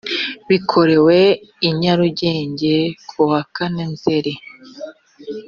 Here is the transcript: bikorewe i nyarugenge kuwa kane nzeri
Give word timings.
bikorewe 0.49 1.17
i 1.67 1.69
nyarugenge 1.79 2.75
kuwa 3.09 3.39
kane 3.55 3.83
nzeri 3.93 4.33